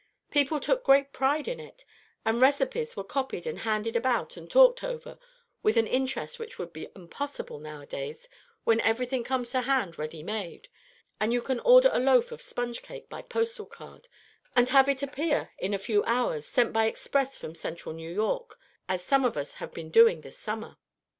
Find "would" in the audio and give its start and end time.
6.57-6.73